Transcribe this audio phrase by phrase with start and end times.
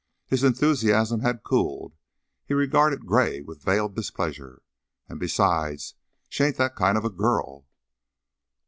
[0.25, 1.95] His enthusiasm had cooled;
[2.43, 4.63] he regarded Gray with veiled displeasure.
[5.07, 5.93] "An' besides,
[6.27, 7.67] she ain't that kind of a girl."